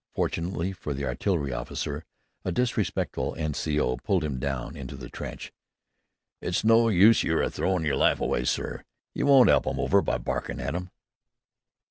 [0.15, 2.03] Fortunately for the artillery officer,
[2.43, 3.97] a disrespectful N.C.O.
[3.97, 5.53] pulled him down into the trench.
[6.41, 8.81] "It's no use throwin' yer life aw'y, sir.
[9.13, 10.89] You won't 'elp 'em over by barkin' at 'em."